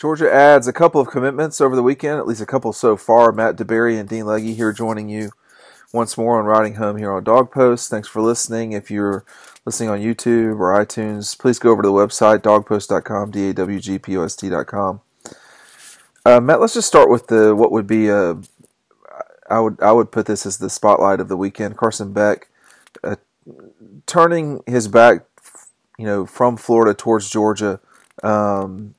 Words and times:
Georgia 0.00 0.32
adds 0.32 0.66
a 0.66 0.72
couple 0.72 0.98
of 0.98 1.08
commitments 1.08 1.60
over 1.60 1.76
the 1.76 1.82
weekend, 1.82 2.18
at 2.18 2.26
least 2.26 2.40
a 2.40 2.46
couple 2.46 2.72
so 2.72 2.96
far. 2.96 3.32
Matt 3.32 3.56
DeBerry 3.56 4.00
and 4.00 4.08
Dean 4.08 4.24
Legge 4.24 4.56
here 4.56 4.72
joining 4.72 5.10
you 5.10 5.30
once 5.92 6.16
more 6.16 6.38
on 6.38 6.46
Riding 6.46 6.76
Home 6.76 6.96
here 6.96 7.12
on 7.12 7.22
Dawg 7.22 7.50
Post. 7.52 7.90
Thanks 7.90 8.08
for 8.08 8.22
listening. 8.22 8.72
If 8.72 8.90
you're 8.90 9.26
listening 9.66 9.90
on 9.90 10.00
YouTube 10.00 10.58
or 10.58 10.72
iTunes, 10.72 11.38
please 11.38 11.58
go 11.58 11.70
over 11.70 11.82
to 11.82 11.88
the 11.88 11.92
website, 11.92 12.38
dogpost.com 12.38 13.30
dawgpost.com. 13.30 15.00
Uh, 16.24 16.40
Matt, 16.40 16.60
let's 16.60 16.74
just 16.74 16.88
start 16.88 17.10
with 17.10 17.26
the 17.26 17.54
what 17.54 17.70
would 17.70 17.86
be 17.86 18.08
a, 18.08 18.38
I 19.50 19.60
would 19.60 19.82
I 19.82 19.92
would 19.92 20.10
put 20.10 20.24
this 20.24 20.46
as 20.46 20.56
the 20.56 20.70
spotlight 20.70 21.20
of 21.20 21.28
the 21.28 21.36
weekend. 21.36 21.76
Carson 21.76 22.14
Beck 22.14 22.48
uh, 23.04 23.16
turning 24.06 24.62
his 24.66 24.88
back, 24.88 25.26
you 25.98 26.06
know, 26.06 26.24
from 26.24 26.56
Florida 26.56 26.94
towards 26.94 27.28
Georgia. 27.28 27.80
Um, 28.22 28.94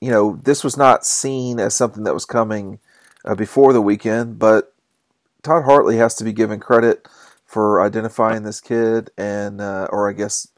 you 0.00 0.10
know, 0.10 0.40
this 0.42 0.62
was 0.62 0.76
not 0.76 1.06
seen 1.06 1.58
as 1.58 1.74
something 1.74 2.04
that 2.04 2.14
was 2.14 2.24
coming 2.24 2.78
uh, 3.24 3.34
before 3.34 3.72
the 3.72 3.82
weekend, 3.82 4.38
but 4.38 4.74
Todd 5.42 5.64
Hartley 5.64 5.96
has 5.96 6.14
to 6.16 6.24
be 6.24 6.32
given 6.32 6.60
credit 6.60 7.08
for 7.44 7.80
identifying 7.80 8.42
this 8.42 8.60
kid 8.60 9.10
and, 9.16 9.60
uh, 9.60 9.88
or 9.90 10.08
I 10.08 10.12
guess, 10.12 10.48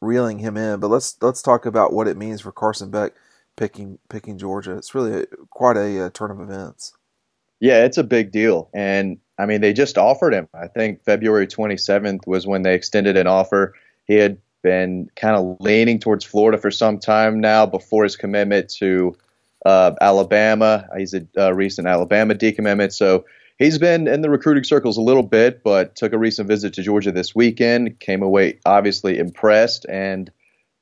reeling 0.00 0.38
him 0.38 0.56
in. 0.56 0.80
But 0.80 0.88
let's 0.88 1.16
let's 1.20 1.42
talk 1.42 1.66
about 1.66 1.92
what 1.92 2.08
it 2.08 2.16
means 2.16 2.40
for 2.40 2.52
Carson 2.52 2.90
Beck 2.90 3.12
picking 3.56 3.98
picking 4.08 4.38
Georgia. 4.38 4.76
It's 4.76 4.94
really 4.94 5.22
a, 5.22 5.26
quite 5.50 5.76
a, 5.76 5.98
a 5.98 6.06
uh, 6.06 6.10
turn 6.10 6.30
of 6.30 6.40
events. 6.40 6.94
Yeah, 7.60 7.84
it's 7.84 7.98
a 7.98 8.04
big 8.04 8.32
deal, 8.32 8.70
and 8.72 9.18
I 9.38 9.46
mean 9.46 9.60
they 9.60 9.72
just 9.72 9.98
offered 9.98 10.32
him. 10.32 10.48
I 10.54 10.66
think 10.66 11.04
February 11.04 11.46
27th 11.46 12.26
was 12.26 12.46
when 12.46 12.62
they 12.62 12.74
extended 12.74 13.16
an 13.16 13.26
offer. 13.26 13.74
He 14.06 14.14
had 14.14 14.38
been 14.62 15.10
kind 15.16 15.36
of 15.36 15.56
leaning 15.60 15.98
towards 15.98 16.24
Florida 16.24 16.58
for 16.58 16.70
some 16.70 16.98
time 16.98 17.40
now 17.40 17.66
before 17.66 18.04
his 18.04 18.16
commitment 18.16 18.68
to 18.78 19.16
uh, 19.64 19.92
Alabama. 20.00 20.88
He's 20.96 21.14
a, 21.14 21.26
a 21.36 21.54
recent 21.54 21.86
Alabama 21.86 22.34
decommitment, 22.34 22.92
so 22.92 23.24
he's 23.58 23.78
been 23.78 24.08
in 24.08 24.22
the 24.22 24.30
recruiting 24.30 24.64
circles 24.64 24.96
a 24.96 25.02
little 25.02 25.22
bit, 25.22 25.62
but 25.62 25.96
took 25.96 26.12
a 26.12 26.18
recent 26.18 26.48
visit 26.48 26.74
to 26.74 26.82
Georgia 26.82 27.12
this 27.12 27.34
weekend. 27.34 28.00
Came 28.00 28.22
away 28.22 28.58
obviously 28.64 29.18
impressed 29.18 29.86
and 29.88 30.30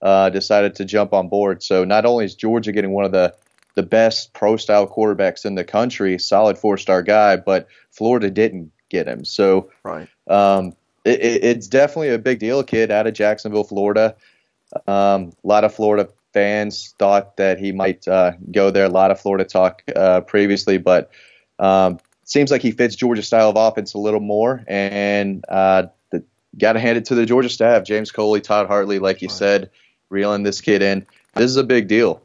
uh, 0.01 0.31
decided 0.31 0.77
to 0.77 0.85
jump 0.85 1.13
on 1.13 1.29
board. 1.29 1.63
So 1.63 1.85
not 1.85 2.07
only 2.07 2.25
is 2.25 2.35
Georgia 2.35 2.73
getting 2.73 2.93
one 2.93 3.05
of 3.05 3.13
the 3.13 3.35
the 3.75 3.83
best 3.85 4.33
pro 4.33 4.57
style 4.57 4.89
quarterbacks 4.89 5.45
in 5.45 5.55
the 5.55 5.63
country, 5.63 6.19
solid 6.19 6.59
four 6.59 6.79
star 6.79 7.03
guy, 7.03 7.37
but 7.37 7.69
Florida 7.93 8.29
didn't 8.29 8.73
get 8.89 9.07
him. 9.07 9.25
So 9.25 9.71
right. 9.85 10.09
Um, 10.27 10.75
it, 11.09 11.45
it's 11.45 11.67
definitely 11.67 12.11
a 12.11 12.19
big 12.19 12.39
deal. 12.39 12.63
Kid 12.63 12.91
out 12.91 13.07
of 13.07 13.15
Jacksonville, 13.15 13.65
Florida. 13.65 14.17
Um, 14.87 15.33
a 15.45 15.47
lot 15.47 15.65
of 15.65 15.75
Florida 15.75 16.09
fans 16.33 16.95
thought 16.99 17.37
that 17.39 17.59
he 17.59 17.73
might 17.73 18.07
uh, 18.07 18.33
go 18.53 18.71
there. 18.71 18.85
A 18.85 18.91
lot 18.91 19.11
of 19.11 19.21
Florida 19.21 19.45
talk 19.45 19.83
uh, 19.95 20.21
previously, 20.23 20.79
but 20.79 21.11
um, 21.59 21.99
seems 22.25 22.51
like 22.51 22.63
he 22.63 22.71
fits 22.71 22.95
Georgia 22.95 23.23
style 23.23 23.51
of 23.51 23.57
offense 23.57 23.95
a 23.95 23.99
little 23.99 24.21
more. 24.21 24.65
And 24.69 25.45
uh, 25.49 25.85
got 26.59 26.75
to 26.75 26.81
hand 26.81 26.99
it 26.99 27.07
to 27.07 27.15
the 27.15 27.27
Georgia 27.27 27.49
staff, 27.49 27.85
James 27.85 28.11
Coley, 28.11 28.41
Todd 28.41 28.67
Hartley, 28.67 28.99
like 28.99 29.23
you 29.23 29.29
said, 29.29 29.71
reeling 30.11 30.43
this 30.43 30.61
kid 30.61 30.83
in. 30.83 31.07
This 31.35 31.45
is 31.45 31.57
a 31.57 31.65
big 31.65 31.89
deal. 31.89 32.23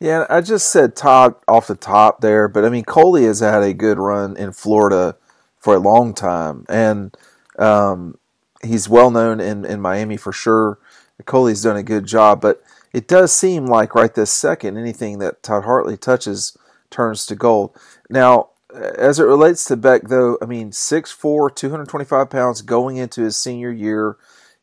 Yeah, 0.00 0.26
I 0.28 0.40
just 0.40 0.70
said 0.70 0.96
Todd 0.96 1.34
off 1.46 1.66
the 1.66 1.76
top 1.76 2.20
there, 2.20 2.48
but 2.48 2.64
I 2.64 2.68
mean 2.68 2.84
Coley 2.84 3.24
has 3.24 3.40
had 3.40 3.62
a 3.62 3.72
good 3.72 3.98
run 3.98 4.36
in 4.36 4.52
Florida 4.52 5.16
for 5.58 5.74
a 5.74 5.78
long 5.78 6.14
time, 6.14 6.66
and 6.68 7.16
um, 7.58 8.18
he's 8.62 8.88
well 8.88 9.10
known 9.10 9.40
in, 9.40 9.64
in 9.64 9.80
Miami 9.80 10.16
for 10.16 10.32
sure. 10.32 10.78
Coley's 11.24 11.62
done 11.62 11.76
a 11.76 11.82
good 11.82 12.06
job, 12.06 12.40
but 12.40 12.62
it 12.92 13.06
does 13.06 13.32
seem 13.32 13.66
like 13.66 13.94
right 13.94 14.14
this 14.14 14.32
second, 14.32 14.76
anything 14.76 15.18
that 15.18 15.42
Todd 15.42 15.64
Hartley 15.64 15.96
touches 15.96 16.56
turns 16.90 17.26
to 17.26 17.34
gold. 17.34 17.76
Now, 18.10 18.50
as 18.74 19.20
it 19.20 19.24
relates 19.24 19.64
to 19.66 19.76
Beck, 19.76 20.08
though, 20.08 20.36
I 20.42 20.46
mean, 20.46 20.70
6'4", 20.70 21.54
225 21.54 22.30
pounds 22.30 22.62
going 22.62 22.96
into 22.96 23.22
his 23.22 23.36
senior 23.36 23.70
year. 23.70 24.16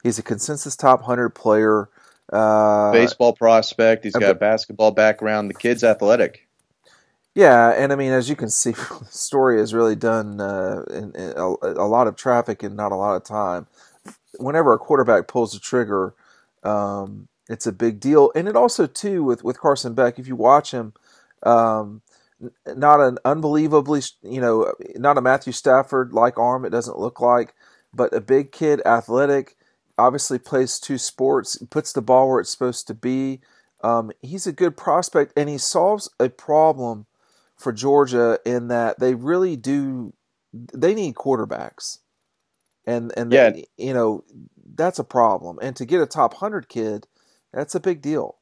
He's 0.03 0.19
a 0.19 0.23
consensus 0.23 0.75
top 0.75 1.01
100 1.01 1.29
player. 1.29 1.89
Uh, 2.31 2.91
Baseball 2.91 3.33
prospect. 3.33 4.03
He's 4.03 4.13
got 4.13 4.31
a 4.31 4.35
basketball 4.35 4.91
background. 4.91 5.49
The 5.49 5.53
kid's 5.53 5.83
athletic. 5.83 6.47
Yeah, 7.33 7.71
and 7.71 7.93
I 7.93 7.95
mean, 7.95 8.11
as 8.11 8.29
you 8.29 8.35
can 8.35 8.49
see, 8.49 8.71
the 8.71 9.07
story 9.09 9.59
has 9.59 9.73
really 9.73 9.95
done 9.95 10.41
uh, 10.41 10.83
in, 10.89 11.15
in 11.15 11.33
a, 11.37 11.55
a, 11.63 11.87
lot 11.87 12.07
of 12.07 12.15
traffic 12.15 12.61
and 12.63 12.75
not 12.75 12.91
a 12.91 12.95
lot 12.95 13.15
of 13.15 13.23
time. 13.23 13.67
Whenever 14.37 14.73
a 14.73 14.77
quarterback 14.77 15.27
pulls 15.27 15.53
the 15.53 15.59
trigger, 15.59 16.13
um, 16.63 17.27
it's 17.49 17.67
a 17.67 17.71
big 17.71 17.99
deal, 17.99 18.31
and 18.35 18.47
it 18.47 18.55
also 18.55 18.85
too 18.87 19.23
with 19.23 19.43
with 19.43 19.59
Carson 19.59 19.93
Beck. 19.93 20.19
If 20.19 20.27
you 20.27 20.35
watch 20.35 20.71
him, 20.71 20.93
um, 21.43 22.01
not 22.65 22.99
an 22.99 23.17
unbelievably, 23.25 24.01
you 24.23 24.41
know, 24.41 24.73
not 24.95 25.17
a 25.17 25.21
Matthew 25.21 25.53
Stafford 25.53 26.13
like 26.13 26.37
arm. 26.37 26.65
It 26.65 26.69
doesn't 26.69 26.99
look 26.99 27.19
like, 27.19 27.53
but 27.93 28.13
a 28.13 28.21
big 28.21 28.51
kid, 28.51 28.81
athletic. 28.85 29.57
Obviously, 29.97 30.39
plays 30.39 30.79
two 30.79 30.97
sports, 30.97 31.57
puts 31.69 31.93
the 31.93 32.01
ball 32.01 32.29
where 32.29 32.39
it's 32.39 32.51
supposed 32.51 32.87
to 32.87 32.93
be. 32.93 33.41
Um, 33.83 34.11
he's 34.21 34.47
a 34.47 34.53
good 34.53 34.77
prospect, 34.77 35.33
and 35.35 35.49
he 35.49 35.57
solves 35.57 36.09
a 36.19 36.29
problem 36.29 37.05
for 37.61 37.71
Georgia 37.71 38.39
in 38.45 38.67
that 38.69 38.99
they 38.99 39.13
really 39.13 39.55
do 39.55 40.13
they 40.73 40.93
need 40.93 41.15
quarterbacks. 41.15 41.99
And 42.85 43.13
and 43.15 43.31
yeah. 43.31 43.51
They, 43.51 43.65
you 43.77 43.93
know, 43.93 44.23
that's 44.75 44.99
a 44.99 45.03
problem. 45.03 45.59
And 45.61 45.75
to 45.77 45.85
get 45.85 46.01
a 46.01 46.05
top 46.05 46.33
100 46.33 46.67
kid, 46.67 47.07
that's 47.53 47.75
a 47.75 47.79
big 47.79 48.01
deal. 48.01 48.37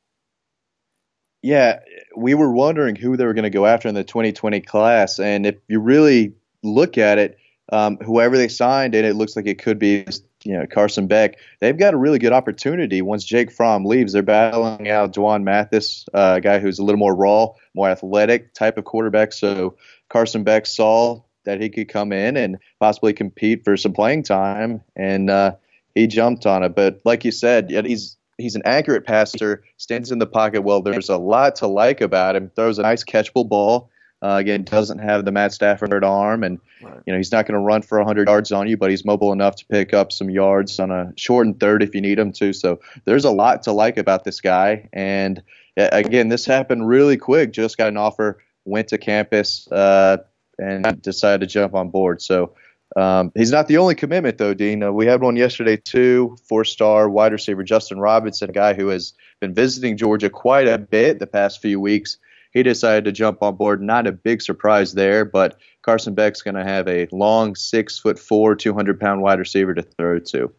Yeah, 1.41 1.79
we 2.18 2.34
were 2.34 2.52
wondering 2.52 2.96
who 2.96 3.16
they 3.16 3.25
were 3.25 3.34
going 3.34 3.44
to 3.44 3.50
go 3.50 3.66
after 3.66 3.88
in 3.88 3.96
the 3.96 4.03
2020 4.03 4.59
class 4.62 5.19
and 5.19 5.46
if 5.46 5.56
you 5.69 5.79
really 5.79 6.34
look 6.63 6.97
at 6.97 7.18
it, 7.18 7.38
um, 7.72 7.97
whoever 7.97 8.38
they 8.38 8.50
signed 8.50 8.94
and 8.94 9.06
it 9.06 9.16
looks 9.16 9.35
like 9.35 9.47
it 9.47 9.59
could 9.59 9.79
be 9.79 10.06
you 10.44 10.54
know 10.54 10.66
Carson 10.66 11.08
Beck, 11.08 11.38
they've 11.60 11.78
got 11.78 11.94
a 11.94 11.98
really 11.98 12.20
good 12.20 12.34
opportunity 12.34 13.02
once 13.02 13.24
Jake 13.24 13.52
Fromm 13.52 13.86
leaves. 13.86 14.14
They're 14.14 14.24
battling 14.24 14.90
out 14.90 15.14
D'Wan 15.14 15.44
Mathis, 15.44 16.06
uh, 16.14 16.36
a 16.38 16.42
guy 16.42 16.60
who's 16.60 16.80
a 16.80 16.84
little 16.84 17.00
more 17.00 17.16
raw, 17.16 17.50
more 17.74 17.90
athletic 17.90 18.54
type 18.54 18.78
of 18.78 18.86
quarterback. 18.86 19.34
So 19.34 19.76
Carson 20.10 20.44
Beck 20.44 20.66
saw 20.66 21.22
that 21.46 21.62
he 21.62 21.70
could 21.70 21.90
come 21.90 22.12
in 22.12 22.38
and 22.38 22.58
possibly 22.80 23.14
compete 23.14 23.64
for 23.64 23.78
some 23.78 23.94
playing 23.94 24.24
time, 24.24 24.82
and 24.96 25.30
uh, 25.30 25.56
he 25.96 26.08
jumped 26.08 26.46
on 26.46 26.64
it. 26.64 26.76
But 26.76 27.02
like 27.06 27.26
you 27.26 27.32
said, 27.32 27.70
he's 27.70 28.18
he's 28.38 28.56
an 28.56 28.64
accurate 28.66 29.06
passer, 29.06 29.64
stands 29.78 30.12
in 30.12 30.20
the 30.20 30.28
pocket 30.28 30.62
well. 30.62 30.82
There's 30.82 31.10
a 31.10 31.18
lot 31.18 31.58
to 31.58 31.68
like 31.68 32.02
about 32.02 32.36
him. 32.36 32.52
Throws 32.56 32.80
a 32.80 32.84
nice 32.84 33.04
catchable 33.04 33.48
ball. 33.48 33.90
Uh, 34.22 34.35
again, 34.38 34.63
doesn't 34.63 35.00
have 35.00 35.24
the 35.24 35.31
Matt 35.31 35.53
Stafford 35.53 36.03
arm, 36.03 36.44
and 36.44 36.59
right. 36.81 37.00
you 37.06 37.13
know 37.13 37.18
he's 37.18 37.31
not 37.31 37.46
going 37.46 37.53
to 37.53 37.59
run 37.59 37.81
for 37.81 37.97
100 38.00 38.28
yards 38.28 38.52
on 38.52 38.68
you, 38.68 38.75
but 38.75 38.90
he's 38.90 39.06
mobile 39.06 39.31
enough 39.31 39.56
to 39.57 39.66
pick 39.68 39.94
up 39.94 40.12
some 40.12 40.30
yards 40.30 40.78
on 40.80 40.91
a 40.91 41.13
short 41.16 41.47
and 41.47 41.57
third 41.57 41.81
if 41.84 41.96
you 41.96 42.02
need 42.02 42.19
him 42.19 42.34
to. 42.34 42.52
So 42.52 42.81
there's 43.06 43.24
a 43.24 43.31
lot 43.31 43.63
to 43.63 43.72
like 43.72 43.97
about 43.97 44.25
this 44.25 44.41
guy. 44.41 44.90
And 44.91 45.41
again, 45.78 46.28
this 46.28 46.46
happened 46.46 46.88
really 46.88 47.16
quick. 47.16 47.53
Just 47.53 47.78
got 47.78 47.88
an 47.88 47.97
offer, 47.97 48.44
went 48.66 48.90
to 48.90 48.97
campus, 48.97 49.72
uh, 49.72 50.18
and 50.58 51.02
decided 51.02 51.47
to 51.47 51.47
jump 51.47 51.74
on 51.74 51.90
board. 51.90 52.22
So 52.22 52.56
um, 52.96 53.31
he's 53.35 53.52
not 53.52 53.68
the 53.68 53.78
only 53.78 53.96
commitment, 53.96 54.38
though, 54.38 54.53
Dean. 54.53 54.84
Uh, 54.84 54.91
we 54.91 55.06
had 55.06 55.22
one 55.22 55.35
yesterday 55.35 55.78
too. 55.78 56.35
Four-star 56.47 57.09
wide 57.09 57.31
receiver 57.31 57.63
Justin 57.63 58.00
Robinson, 58.00 58.50
a 58.50 58.53
guy 58.53 58.74
who 58.74 58.88
has 58.88 59.13
been 59.40 59.53
visiting 59.53 59.96
Georgia 59.96 60.29
quite 60.29 60.68
a 60.68 60.78
bit 60.78 61.19
the 61.19 61.28
past 61.28 61.62
few 61.62 61.79
weeks 61.79 62.18
he 62.52 62.64
decided 62.64 63.06
to 63.06 63.12
jump 63.12 63.42
on 63.42 63.56
board. 63.56 63.82
Not 63.82 64.08
a 64.08 64.12
big 64.12 64.42
surprise 64.42 64.94
there, 64.94 65.26
but 65.26 65.60
Carson 65.82 66.16
Beck's 66.16 66.42
going 66.42 66.56
to 66.56 66.64
have 66.64 66.88
a 66.88 67.08
long 67.12 67.56
six 67.56 68.00
foot 68.00 68.20
four, 68.20 68.56
two 68.56 68.74
hundred 68.74 69.00
pound 69.00 69.22
wide 69.22 69.40
receiver 69.40 69.74
to 69.74 69.82
throw 69.82 70.20
to. 70.20 70.52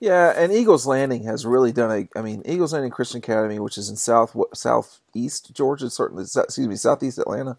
Yeah, 0.00 0.32
and 0.36 0.52
Eagles 0.52 0.84
Landing 0.84 1.22
has 1.24 1.46
really 1.46 1.70
done 1.70 1.90
a. 1.90 2.18
I 2.18 2.22
mean, 2.22 2.42
Eagles 2.44 2.72
Landing 2.72 2.90
Christian 2.90 3.18
Academy, 3.18 3.60
which 3.60 3.78
is 3.78 3.88
in 3.88 3.96
south 3.96 4.36
southeast 4.52 5.54
Georgia, 5.54 5.88
certainly 5.90 6.24
excuse 6.24 6.66
me, 6.66 6.74
southeast 6.74 7.18
Atlanta, 7.18 7.56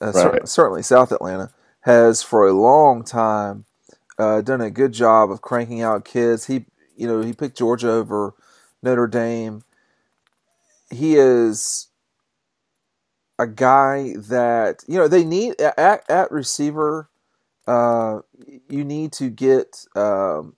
uh, 0.00 0.06
right. 0.06 0.14
certainly, 0.14 0.46
certainly 0.46 0.82
South 0.82 1.12
Atlanta, 1.12 1.50
has 1.82 2.22
for 2.22 2.46
a 2.46 2.52
long 2.52 3.04
time 3.04 3.66
uh, 4.18 4.40
done 4.40 4.60
a 4.60 4.70
good 4.70 4.92
job 4.92 5.30
of 5.30 5.42
cranking 5.42 5.80
out 5.80 6.04
kids. 6.04 6.46
He, 6.46 6.66
you 6.96 7.06
know, 7.06 7.20
he 7.22 7.32
picked 7.32 7.56
Georgia 7.56 7.90
over 7.90 8.34
Notre 8.82 9.06
Dame. 9.06 9.62
He 10.90 11.14
is 11.14 11.86
a 13.40 13.46
guy 13.46 14.14
that 14.18 14.84
you 14.86 14.98
know 14.98 15.08
they 15.08 15.24
need 15.24 15.58
at, 15.60 16.08
at 16.10 16.30
receiver. 16.30 17.08
Uh, 17.66 18.20
you 18.68 18.84
need 18.84 19.12
to 19.12 19.30
get 19.30 19.86
um, 19.96 20.54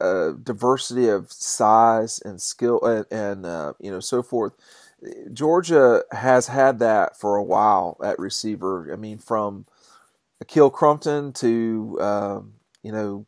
a, 0.00 0.32
diversity 0.42 1.08
of 1.08 1.30
size 1.30 2.20
and 2.24 2.40
skill 2.40 2.82
and, 2.84 3.06
and 3.10 3.46
uh, 3.46 3.72
you 3.78 3.90
know 3.90 4.00
so 4.00 4.22
forth. 4.22 4.54
Georgia 5.32 6.02
has 6.10 6.48
had 6.48 6.80
that 6.80 7.18
for 7.18 7.36
a 7.36 7.44
while 7.44 7.96
at 8.02 8.18
receiver. 8.18 8.92
I 8.92 8.96
mean, 8.96 9.18
from 9.18 9.66
Ahkil 10.44 10.72
Crumpton 10.72 11.32
to 11.34 11.98
um, 12.00 12.54
you 12.82 12.90
know 12.90 13.26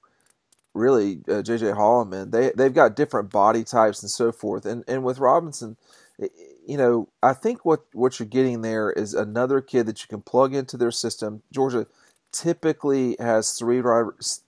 really 0.75 1.21
uh, 1.29 1.43
JJ 1.43 1.77
Holloman, 1.77 2.33
they 2.33 2.51
they've 2.57 2.75
got 2.75 2.97
different 2.97 3.31
body 3.31 3.62
types 3.62 4.03
and 4.03 4.11
so 4.11 4.33
forth. 4.33 4.67
And 4.67 4.83
and 4.89 5.05
with 5.05 5.19
Robinson, 5.21 5.77
you 6.67 6.77
know, 6.77 7.09
I 7.23 7.33
think 7.33 7.65
what 7.65 7.85
what 7.93 8.19
you're 8.19 8.27
getting 8.27 8.63
there 8.63 8.91
is 8.91 9.15
another 9.15 9.61
kid 9.61 9.87
that 9.87 10.03
you 10.03 10.09
can 10.09 10.21
plug 10.21 10.55
into 10.55 10.77
their 10.77 10.91
system. 10.91 11.43
Georgia 11.53 11.87
typically 12.33 13.17
has 13.19 13.53
three 13.53 13.83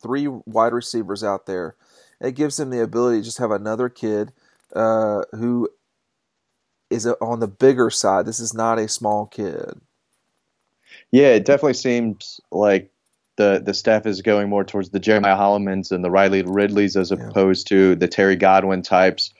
three 0.02 0.26
wide 0.26 0.72
receivers 0.72 1.22
out 1.22 1.46
there. 1.46 1.76
It 2.20 2.34
gives 2.34 2.56
them 2.56 2.70
the 2.70 2.82
ability 2.82 3.18
to 3.18 3.24
just 3.24 3.38
have 3.38 3.52
another 3.52 3.88
kid 3.88 4.32
uh, 4.74 5.22
who 5.32 5.68
is 6.90 7.06
on 7.06 7.40
the 7.40 7.48
bigger 7.48 7.90
side. 7.90 8.26
This 8.26 8.40
is 8.40 8.52
not 8.52 8.78
a 8.78 8.88
small 8.88 9.26
kid. 9.26 9.80
Yeah, 11.12 11.28
it 11.28 11.44
definitely 11.44 11.74
seems 11.74 12.40
like 12.50 12.90
the 13.36 13.62
the 13.64 13.74
staff 13.74 14.06
is 14.06 14.22
going 14.22 14.48
more 14.48 14.64
towards 14.64 14.90
the 14.90 14.98
Jeremiah 14.98 15.36
Hollomans 15.36 15.92
and 15.92 16.04
the 16.04 16.10
Riley 16.10 16.42
Ridleys 16.42 16.96
as 16.96 17.12
opposed 17.12 17.70
yeah. 17.70 17.76
to 17.76 17.94
the 17.94 18.08
Terry 18.08 18.36
Godwin 18.36 18.82
types. 18.82 19.32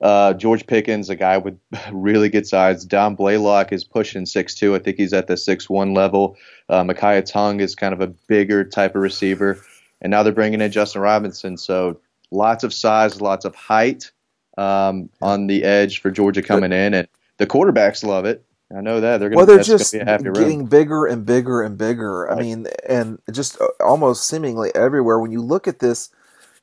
Uh, 0.00 0.34
George 0.34 0.66
Pickens, 0.66 1.08
a 1.08 1.16
guy 1.16 1.38
with 1.38 1.58
really 1.92 2.28
good 2.28 2.46
size. 2.46 2.84
Dom 2.84 3.14
Blaylock 3.14 3.72
is 3.72 3.84
pushing 3.84 4.26
six 4.26 4.54
two. 4.54 4.74
I 4.74 4.78
think 4.78 4.96
he's 4.96 5.12
at 5.12 5.26
the 5.26 5.36
six 5.36 5.70
one 5.70 5.94
level. 5.94 6.36
Uh, 6.68 6.82
Makiya 6.82 7.24
Tongue 7.24 7.60
is 7.60 7.74
kind 7.74 7.94
of 7.94 8.00
a 8.00 8.06
bigger 8.06 8.64
type 8.64 8.94
of 8.94 9.02
receiver. 9.02 9.58
And 10.02 10.10
now 10.10 10.22
they're 10.22 10.32
bringing 10.32 10.60
in 10.60 10.70
Justin 10.70 11.00
Robinson. 11.00 11.56
So 11.56 12.00
lots 12.30 12.64
of 12.64 12.74
size, 12.74 13.20
lots 13.20 13.44
of 13.44 13.54
height 13.54 14.10
um, 14.58 15.08
on 15.22 15.46
the 15.46 15.64
edge 15.64 16.00
for 16.00 16.10
Georgia 16.10 16.42
coming 16.42 16.72
in. 16.72 16.92
And 16.92 17.08
the 17.38 17.46
quarterbacks 17.46 18.04
love 18.04 18.24
it. 18.24 18.44
I 18.76 18.80
know 18.80 19.00
that 19.00 19.18
they're 19.18 19.28
going 19.28 19.36
well, 19.36 19.46
they're 19.46 19.62
just 19.62 19.92
getting 19.92 20.66
bigger 20.66 21.06
and 21.06 21.24
bigger 21.24 21.62
and 21.62 21.78
bigger. 21.78 22.24
Right. 22.24 22.38
I 22.38 22.40
mean, 22.40 22.66
and 22.88 23.20
just 23.30 23.60
uh, 23.60 23.68
almost 23.80 24.26
seemingly 24.26 24.74
everywhere. 24.74 25.20
When 25.20 25.30
you 25.30 25.40
look 25.40 25.68
at 25.68 25.78
this 25.78 26.10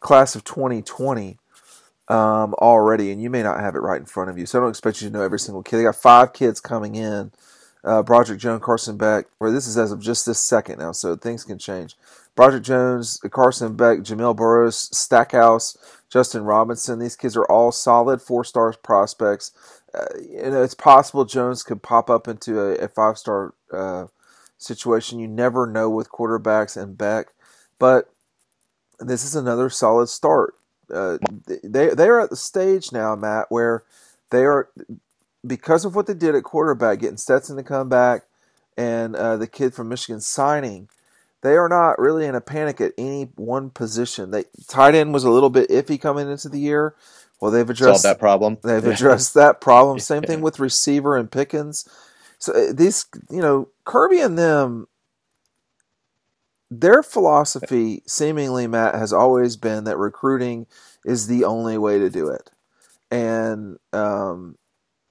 class 0.02 0.36
of 0.36 0.44
2020, 0.44 1.38
um, 2.14 2.54
already, 2.60 3.12
and 3.12 3.20
you 3.20 3.32
may 3.32 3.42
not 3.42 3.60
have 3.60 3.76
it 3.76 3.80
right 3.80 4.00
in 4.00 4.06
front 4.06 4.30
of 4.30 4.38
you. 4.38 4.46
So 4.46 4.60
I 4.60 4.62
don't 4.62 4.70
expect 4.70 5.02
you 5.02 5.10
to 5.10 5.14
know 5.14 5.24
every 5.24 5.40
single 5.40 5.64
kid. 5.64 5.78
They 5.78 5.84
got 5.84 5.96
five 5.96 6.32
kids 6.32 6.62
coming 6.62 6.94
in. 6.94 7.32
Uh, 7.84 8.04
Broderick 8.04 8.40
Jones, 8.40 8.62
Carson 8.64 8.98
Beck, 8.98 9.26
or 9.40 9.52
this 9.52 9.68
is 9.68 9.78
as 9.78 9.92
of 9.92 10.00
just 10.00 10.26
this 10.26 10.40
second 10.40 10.80
now, 10.80 10.94
so 10.94 11.16
things 11.18 11.44
can 11.44 11.58
change. 11.58 11.98
Broderick 12.36 12.64
Jones, 12.64 13.20
Carson 13.32 13.76
Beck, 13.76 14.00
Jamil 14.00 14.36
Burroughs, 14.36 14.96
Stackhouse, 14.96 15.76
Justin 16.08 16.44
Robinson. 16.44 17.00
These 17.00 17.18
kids 17.18 17.36
are 17.36 17.46
all 17.46 17.72
solid 17.74 18.22
four 18.22 18.46
star 18.46 18.72
prospects. 18.74 19.52
Uh, 19.94 20.06
you 20.22 20.50
know, 20.50 20.64
it's 20.64 20.76
possible 20.76 21.26
Jones 21.26 21.62
could 21.64 21.84
pop 21.84 22.10
up 22.10 22.28
into 22.28 22.62
a, 22.62 22.76
a 22.76 22.88
five 22.88 23.18
star 23.18 23.54
uh, 23.74 24.06
situation. 24.58 25.20
You 25.20 25.28
never 25.28 25.68
know 25.68 25.90
with 25.90 26.12
quarterbacks 26.12 26.82
and 26.82 26.98
Beck, 26.98 27.34
but 27.80 28.14
this 29.00 29.26
is 29.26 29.36
another 29.36 29.70
solid 29.70 30.08
start 30.08 30.56
uh, 30.94 31.18
they 31.64 31.90
they 31.90 32.08
are 32.08 32.22
at 32.22 32.30
the 32.30 32.36
stage 32.36 32.92
now, 32.92 33.16
Matt, 33.16 33.48
where 33.50 33.84
they 34.30 34.44
are 34.44 34.70
because 35.46 35.86
of 35.86 35.96
what 35.96 36.08
they 36.08 36.14
did 36.14 36.36
at 36.36 36.44
quarterback, 36.44 37.00
getting 37.00 37.18
Stetson 37.18 37.58
to 37.58 37.64
come 37.64 37.90
back, 37.90 38.24
and 38.78 39.16
uh, 39.16 39.38
the 39.38 39.48
kid 39.48 39.74
from 39.74 39.90
Michigan 39.90 40.22
signing. 40.22 40.90
They 41.42 41.58
are 41.58 41.68
not 41.68 42.00
really 42.00 42.26
in 42.26 42.36
a 42.36 42.42
panic 42.42 42.80
at 42.80 42.94
any 42.98 43.24
one 43.36 43.70
position. 43.70 44.32
They 44.32 44.46
tight 44.70 44.96
end 44.96 45.14
was 45.14 45.26
a 45.26 45.30
little 45.30 45.50
bit 45.50 45.70
iffy 45.70 46.00
coming 46.00 46.32
into 46.32 46.48
the 46.48 46.60
year. 46.60 46.96
Well, 47.42 47.52
they've 47.52 47.70
addressed 47.70 48.04
Solved 48.04 48.16
that 48.16 48.20
problem. 48.20 48.58
They've 48.64 48.86
addressed 48.86 49.34
that 49.34 49.60
problem. 49.60 50.00
Same 50.00 50.22
thing 50.24 50.40
with 50.40 50.60
receiver 50.60 51.18
and 51.18 51.30
Pickens. 51.30 51.86
So 52.40 52.54
uh, 52.54 52.72
these, 52.74 53.06
you 53.30 53.42
know, 53.42 53.68
Kirby 53.84 54.22
and 54.22 54.38
them 54.38 54.88
their 56.82 57.04
philosophy, 57.04 58.04
seemingly, 58.08 58.68
Matt, 58.68 58.96
has 58.96 59.14
always 59.14 59.58
been 59.58 59.86
that 59.86 59.98
recruiting 59.98 60.68
is 61.06 61.28
the 61.28 61.46
only 61.46 61.78
way 61.78 62.00
to 62.00 62.10
do 62.10 62.30
it, 62.30 62.52
and 63.12 63.78
um, 63.94 64.58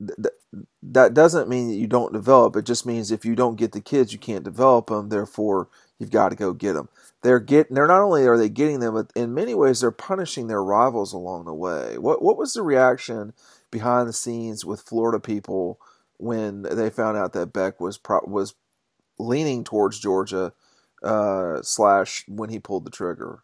th- 0.00 0.34
that 0.82 1.14
doesn't 1.14 1.48
mean 1.48 1.68
that 1.68 1.76
you 1.76 1.86
don't 1.88 2.12
develop. 2.12 2.56
It 2.56 2.66
just 2.66 2.86
means 2.86 3.10
if 3.10 3.24
you 3.24 3.36
don't 3.36 3.56
get 3.58 3.72
the 3.72 3.80
kids, 3.80 4.12
you 4.12 4.18
can't 4.18 4.44
develop 4.44 4.88
them. 4.88 5.08
Therefore, 5.10 5.68
you've 5.98 6.10
got 6.10 6.30
to 6.30 6.36
go 6.36 6.52
get 6.52 6.74
them. 6.74 6.88
They're 7.22 7.40
get. 7.40 7.72
They're 7.72 7.86
not 7.88 8.02
only 8.02 8.26
are 8.26 8.38
they 8.38 8.48
getting 8.50 8.80
them, 8.80 8.94
but 8.94 9.12
in 9.16 9.34
many 9.34 9.54
ways 9.54 9.80
they're 9.80 9.90
punishing 9.92 10.48
their 10.48 10.64
rivals 10.64 11.12
along 11.12 11.46
the 11.46 11.54
way. 11.54 11.98
What 11.98 12.22
What 12.22 12.38
was 12.38 12.54
the 12.54 12.62
reaction 12.62 13.34
behind 13.70 14.08
the 14.08 14.12
scenes 14.14 14.64
with 14.64 14.82
Florida 14.82 15.20
people 15.20 15.80
when 16.18 16.62
they 16.62 16.90
found 16.90 17.18
out 17.18 17.32
that 17.34 17.52
Beck 17.52 17.80
was 17.80 17.98
pro- 17.98 18.26
was 18.26 18.54
leaning 19.18 19.64
towards 19.64 20.00
Georgia? 20.00 20.52
Uh, 21.04 21.62
slash 21.62 22.24
when 22.28 22.50
he 22.50 22.58
pulled 22.58 22.84
the 22.84 22.90
trigger? 22.90 23.42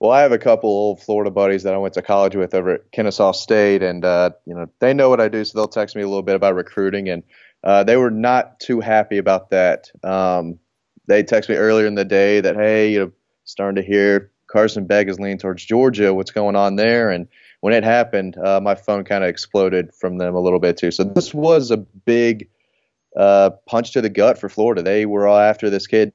Well, 0.00 0.12
I 0.12 0.20
have 0.22 0.32
a 0.32 0.38
couple 0.38 0.70
old 0.70 1.02
Florida 1.02 1.30
buddies 1.30 1.64
that 1.64 1.74
I 1.74 1.78
went 1.78 1.94
to 1.94 2.02
college 2.02 2.36
with 2.36 2.54
over 2.54 2.74
at 2.74 2.92
Kennesaw 2.92 3.32
State, 3.32 3.82
and 3.82 4.04
uh, 4.04 4.30
you 4.46 4.54
know 4.54 4.68
they 4.78 4.94
know 4.94 5.08
what 5.08 5.20
I 5.20 5.28
do, 5.28 5.44
so 5.44 5.58
they'll 5.58 5.68
text 5.68 5.96
me 5.96 6.02
a 6.02 6.08
little 6.08 6.22
bit 6.22 6.36
about 6.36 6.54
recruiting, 6.54 7.08
and 7.08 7.22
uh, 7.64 7.82
they 7.82 7.96
were 7.96 8.10
not 8.10 8.60
too 8.60 8.80
happy 8.80 9.18
about 9.18 9.50
that. 9.50 9.90
Um, 10.04 10.58
they 11.06 11.24
texted 11.24 11.50
me 11.50 11.56
earlier 11.56 11.86
in 11.86 11.96
the 11.96 12.04
day 12.04 12.40
that 12.40 12.54
hey, 12.54 12.92
you 12.92 12.98
know, 13.00 13.12
starting 13.44 13.82
to 13.82 13.86
hear 13.86 14.30
Carson 14.48 14.86
Beck 14.86 15.08
is 15.08 15.18
leaning 15.18 15.38
towards 15.38 15.64
Georgia. 15.64 16.14
What's 16.14 16.30
going 16.30 16.54
on 16.54 16.76
there? 16.76 17.10
And 17.10 17.26
when 17.60 17.74
it 17.74 17.82
happened, 17.82 18.36
uh, 18.38 18.60
my 18.60 18.76
phone 18.76 19.02
kind 19.04 19.24
of 19.24 19.30
exploded 19.30 19.92
from 19.94 20.18
them 20.18 20.34
a 20.34 20.40
little 20.40 20.60
bit 20.60 20.76
too. 20.76 20.92
So 20.92 21.02
this 21.02 21.34
was 21.34 21.72
a 21.72 21.76
big 21.76 22.48
uh, 23.16 23.50
punch 23.66 23.92
to 23.92 24.00
the 24.00 24.08
gut 24.08 24.38
for 24.38 24.48
Florida. 24.48 24.82
They 24.82 25.06
were 25.06 25.26
all 25.26 25.38
after 25.38 25.70
this 25.70 25.88
kid 25.88 26.12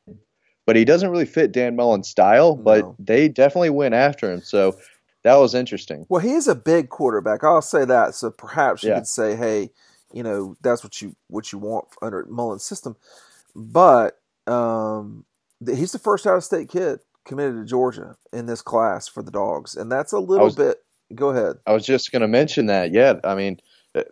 but 0.66 0.76
he 0.76 0.86
doesn't 0.86 1.10
really 1.10 1.26
fit 1.26 1.52
Dan 1.52 1.76
Mullen's 1.76 2.08
style. 2.08 2.56
But 2.56 2.82
no. 2.82 2.96
they 3.00 3.28
definitely 3.28 3.70
went 3.70 3.94
after 3.94 4.32
him, 4.32 4.42
so 4.42 4.76
that 5.24 5.36
was 5.36 5.56
interesting. 5.56 6.06
Well, 6.10 6.22
he 6.22 6.34
is 6.34 6.48
a 6.48 6.56
big 6.56 6.90
quarterback. 6.90 7.44
I'll 7.44 7.62
say 7.62 7.86
that. 7.86 8.16
So 8.16 8.30
perhaps 8.32 8.84
you 8.84 8.90
yeah. 8.90 9.00
could 9.00 9.08
say, 9.08 9.36
hey, 9.36 9.70
you 10.14 10.24
know, 10.24 10.56
that's 10.62 10.84
what 10.84 11.02
you 11.02 11.16
what 11.28 11.52
you 11.52 11.60
want 11.60 11.86
under 12.02 12.26
Mullen's 12.30 12.66
system. 12.66 12.96
But 13.56 14.20
um, 14.48 15.26
he's 15.66 15.92
the 15.92 16.00
first 16.00 16.28
out 16.28 16.38
of 16.38 16.44
state 16.44 16.70
kid 16.70 17.00
committed 17.26 17.56
to 17.56 17.66
Georgia 17.66 18.18
in 18.32 18.46
this 18.46 18.62
class 18.62 19.08
for 19.08 19.24
the 19.24 19.32
Dogs, 19.32 19.76
and 19.76 19.92
that's 19.92 20.12
a 20.12 20.20
little 20.20 20.46
was, 20.46 20.56
bit. 20.56 20.78
Go 21.16 21.30
ahead. 21.30 21.58
I 21.68 21.74
was 21.74 21.86
just 21.86 22.12
going 22.12 22.22
to 22.22 22.28
mention 22.28 22.68
that. 22.68 22.92
Yeah, 22.92 23.20
I 23.24 23.36
mean 23.36 23.60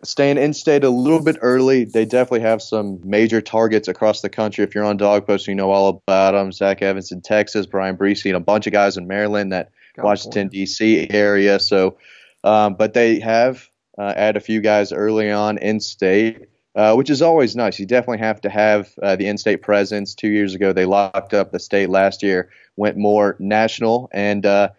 staying 0.04 0.38
in 0.38 0.54
state 0.54 0.84
a 0.84 0.90
little 0.90 1.22
bit 1.22 1.38
early. 1.40 1.84
They 1.84 2.04
definitely 2.04 2.40
have 2.40 2.62
some 2.62 3.00
major 3.02 3.40
targets 3.40 3.88
across 3.88 4.20
the 4.20 4.28
country. 4.28 4.64
If 4.64 4.74
you're 4.74 4.84
on 4.84 4.96
Dawg 4.96 5.26
Post, 5.26 5.48
you 5.48 5.54
know 5.54 5.70
all 5.70 5.88
about 5.88 6.32
them. 6.32 6.52
Zach 6.52 6.82
Evans 6.82 7.10
in 7.10 7.20
Texas, 7.20 7.66
Bryan 7.66 7.96
Bresee, 7.96 8.26
and 8.26 8.36
a 8.36 8.40
bunch 8.40 8.66
of 8.66 8.72
guys 8.72 8.96
in 8.96 9.06
Maryland, 9.06 9.52
that 9.52 9.70
California. 9.94 10.08
Washington 10.08 10.48
D.C. 10.48 11.10
area. 11.10 11.58
So, 11.58 11.98
um, 12.44 12.74
but 12.74 12.94
they 12.94 13.18
have 13.20 13.68
uh, 13.98 14.12
add 14.16 14.36
a 14.36 14.40
few 14.40 14.60
guys 14.60 14.92
early 14.92 15.30
on 15.30 15.58
in 15.58 15.80
state. 15.80 16.48
Uh, 16.74 16.94
which 16.94 17.10
is 17.10 17.20
always 17.20 17.54
nice. 17.54 17.78
You 17.78 17.84
definitely 17.84 18.24
have 18.24 18.40
to 18.40 18.48
have 18.48 18.94
uh, 19.02 19.14
the 19.14 19.26
in-state 19.26 19.60
presence. 19.60 20.14
Two 20.14 20.30
years 20.30 20.54
ago, 20.54 20.72
they 20.72 20.86
locked 20.86 21.34
up 21.34 21.52
the 21.52 21.58
state. 21.58 21.90
Last 21.90 22.22
year, 22.22 22.48
went 22.76 22.96
more 22.96 23.36
national, 23.38 24.08
and 24.10 24.46
uh, 24.46 24.70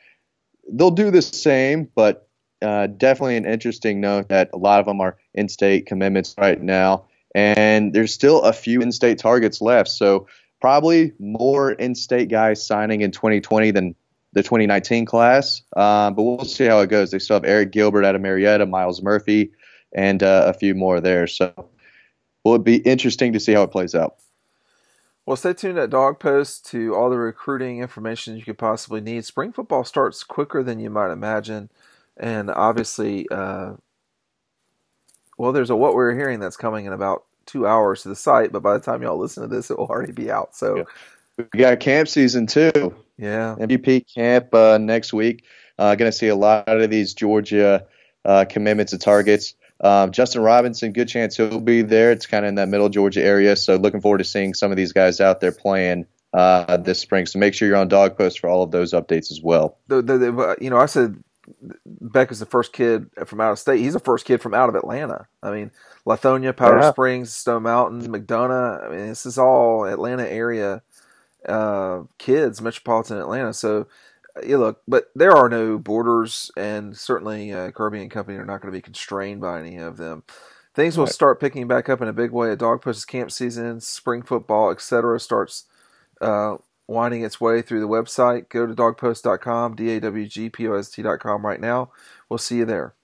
they'll 0.72 0.90
do 0.90 1.12
the 1.12 1.22
same. 1.22 1.88
But 1.94 2.28
uh, 2.64 2.88
definitely 2.88 3.38
an 3.38 3.46
interesting 3.46 4.02
note 4.02 4.30
that 4.30 4.50
a 4.54 4.58
lot 4.58 4.80
of 4.80 4.86
them 4.86 5.02
are 5.02 5.18
in-state 5.34 5.86
commitments 5.86 6.36
right 6.38 6.62
now, 6.62 7.06
and 7.36 7.94
there's 7.94 8.14
still 8.14 8.42
a 8.42 8.54
few 8.54 8.82
in-state 8.82 9.18
targets 9.20 9.62
left. 9.62 9.90
So 9.90 10.28
probably 10.62 11.12
more 11.20 11.72
in-state 11.72 12.30
guys 12.30 12.66
signing 12.66 13.02
in 13.02 13.12
2020 13.12 13.72
than 13.72 13.96
the 14.34 14.44
2019 14.44 15.06
class. 15.06 15.62
Uh, 15.76 16.12
but 16.12 16.24
we'll 16.24 16.46
see 16.46 16.66
how 16.66 16.80
it 16.80 16.90
goes. 16.90 17.12
They 17.12 17.20
still 17.20 17.36
have 17.36 17.44
Arik 17.44 17.72
Gilbert 17.72 18.06
out 18.06 18.16
of 18.16 18.22
Marietta, 18.22 18.66
Myles 18.66 19.02
Murphy, 19.02 19.52
and 19.94 20.24
uh, 20.24 20.46
a 20.48 20.54
few 20.54 20.74
more 20.74 21.00
there. 21.00 21.28
So 21.28 21.70
will 22.44 22.56
it 22.56 22.64
be 22.64 22.78
interesting 22.78 23.34
to 23.34 23.40
see 23.40 23.54
how 23.54 23.64
it 23.64 23.72
plays 23.72 23.96
out. 23.96 24.18
Well, 25.26 25.38
stay 25.38 25.54
tuned 25.54 25.78
at 25.78 25.90
Dawg 25.90 26.20
Post 26.20 26.66
to 26.72 26.94
all 26.96 27.10
the 27.10 27.18
recruiting 27.18 27.80
information 27.80 28.36
you 28.36 28.44
could 28.44 28.58
possibly 28.58 29.00
need. 29.00 29.24
Spring 29.24 29.54
football 29.54 29.86
starts 29.86 30.24
quicker 30.24 30.62
than 30.64 30.80
you 30.80 30.90
might 30.90 31.14
imagine 31.14 31.70
and 32.18 32.50
obviously, 32.50 33.28
uh, 33.30 33.74
well, 35.38 35.52
there's 35.52 35.70
a 35.70 35.76
what 35.76 35.96
we're 35.96 36.16
hearing 36.16 36.40
that's 36.40 36.58
coming 36.58 36.86
in 36.86 36.94
about 36.94 37.26
two 37.46 37.68
hours 37.68 38.04
to 38.04 38.10
the 38.10 38.16
site, 38.16 38.52
but 38.52 38.62
by 38.62 38.74
the 38.74 38.80
time 38.80 39.02
y'all 39.02 39.18
listen 39.18 39.44
to 39.44 39.54
this, 39.54 39.72
it 39.72 39.78
will 39.78 39.88
already 39.88 40.14
be 40.14 40.32
out. 40.32 40.56
So 40.56 40.78
yeah. 40.78 41.46
we 41.54 41.60
got 41.60 41.80
camp 41.80 42.08
season 42.08 42.48
too. 42.48 42.96
Yeah, 43.18 43.56
MVP 43.60 44.14
camp 44.14 44.54
uh, 44.54 44.78
next 44.78 45.14
week. 45.14 45.44
Uh, 45.78 45.96
Going 45.96 46.12
to 46.12 46.18
see 46.18 46.28
a 46.28 46.36
lot 46.36 46.68
of 46.68 46.90
these 46.90 47.14
Georgia 47.14 47.86
uh, 48.26 48.46
commitments 48.48 48.94
and 48.94 49.02
targets. 49.02 49.56
Um, 49.82 50.12
Justin 50.12 50.42
Robinson, 50.44 50.94
good 50.94 51.10
chance 51.10 51.36
he'll 51.36 51.60
be 51.60 51.82
there. 51.82 52.12
It's 52.12 52.26
kind 52.26 52.46
of 52.46 52.50
in 52.50 52.56
that 52.56 52.70
middle 52.70 52.90
Georgia 52.90 53.22
area, 53.22 53.56
so 53.56 53.76
looking 53.76 54.02
forward 54.02 54.20
to 54.20 54.24
seeing 54.24 54.54
some 54.54 54.72
of 54.72 54.78
these 54.78 54.94
guys 54.94 55.20
out 55.20 55.42
there 55.42 55.52
playing 55.52 56.06
uh, 56.34 56.78
this 56.78 57.00
spring. 57.00 57.26
So 57.26 57.40
make 57.40 57.54
sure 57.54 57.68
you're 57.68 57.78
on 57.78 57.88
Dawg 57.88 58.18
Post 58.18 58.40
for 58.40 58.50
all 58.50 58.64
of 58.64 58.72
those 58.72 58.94
updates 58.94 59.32
as 59.32 59.42
well. 59.42 59.78
The, 59.88 60.02
the, 60.02 60.18
the, 60.18 60.58
you 60.62 60.70
know, 60.70 60.78
I 60.78 60.86
said 60.86 61.22
Beck 61.86 62.32
is 62.32 62.40
the 62.40 62.46
first 62.46 62.74
kid 62.74 63.10
from 63.26 63.42
out 63.42 63.52
of 63.52 63.60
state. 63.60 63.80
He's 63.80 63.94
the 63.94 64.00
first 64.00 64.26
kid 64.26 64.42
from 64.42 64.54
out 64.54 64.70
of 64.70 64.76
Atlanta. 64.76 65.28
I 65.42 65.52
mean, 65.52 65.72
Lithonia, 66.06 66.56
Powder 66.56 66.80
yeah. 66.80 66.92
Springs, 66.92 67.34
Stone 67.34 67.64
Mountain, 67.64 68.08
McDonough. 68.12 68.86
I 68.86 68.90
mean, 68.90 69.08
this 69.08 69.26
is 69.26 69.38
all 69.38 69.86
Atlanta 69.86 70.28
area 70.30 70.82
uh, 71.48 72.04
kids, 72.18 72.62
metropolitan 72.62 73.18
Atlanta. 73.18 73.54
So, 73.54 73.88
you 74.46 74.58
look, 74.58 74.82
but 74.88 75.12
there 75.16 75.32
are 75.32 75.50
no 75.50 75.78
borders, 75.78 76.52
and 76.58 76.98
certainly 76.98 77.52
uh, 77.54 77.72
Kirby 77.72 78.02
and 78.02 78.10
company 78.10 78.38
are 78.38 78.46
not 78.46 78.62
going 78.62 78.72
to 78.72 78.78
be 78.78 78.82
constrained 78.82 79.42
by 79.42 79.60
any 79.60 79.78
of 79.78 79.98
them. 79.98 80.24
things 80.74 80.98
will 80.98 81.06
Right. 81.06 81.14
start 81.14 81.40
picking 81.40 81.68
back 81.68 81.88
up 81.88 82.02
in 82.02 82.08
a 82.08 82.14
big 82.14 82.32
way. 82.32 82.50
A 82.52 82.56
dog 82.56 82.82
pushes 82.82 83.06
camp 83.06 83.32
season, 83.32 83.80
spring 83.80 84.24
football, 84.24 84.72
etc. 84.72 85.20
starts 85.20 85.66
uh, 86.20 86.56
winding 86.88 87.24
its 87.24 87.40
way 87.40 87.62
through 87.62 87.80
the 87.80 87.88
website. 87.88 88.50
Go 88.50 88.66
to 88.66 88.74
dawgpost.com, 88.74 89.76
d 89.76 89.90
a 89.92 90.00
w 90.00 90.28
g 90.28 90.50
p 90.50 90.68
o 90.68 90.74
s 90.74 90.90
t.com 90.90 91.46
right 91.46 91.62
now. 91.62 91.92
We'll 92.30 92.38
see 92.38 92.58
you 92.58 92.66
there. 92.66 92.96